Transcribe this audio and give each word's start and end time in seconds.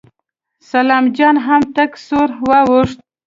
سلام 0.71 1.05
جان 1.17 1.35
هم 1.45 1.61
تک 1.75 1.91
سور 2.07 2.29
واوښت. 2.47 2.97